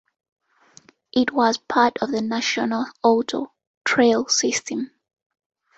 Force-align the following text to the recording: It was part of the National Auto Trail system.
It 1.13 1.31
was 1.31 1.59
part 1.59 1.97
of 2.01 2.09
the 2.11 2.23
National 2.23 2.87
Auto 3.03 3.53
Trail 3.85 4.27
system. 4.29 4.89